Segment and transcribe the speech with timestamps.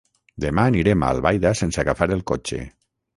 [0.45, 2.61] Demà anirem a Albaida sense agafar el cotxe.